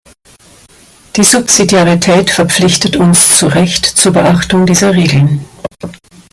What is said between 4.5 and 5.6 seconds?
dieser Regeln.